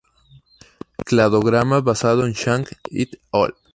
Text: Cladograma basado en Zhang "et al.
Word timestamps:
Cladograma 1.05 1.79
basado 1.81 2.25
en 2.25 2.33
Zhang 2.33 2.65
"et 2.89 3.19
al. 3.31 3.53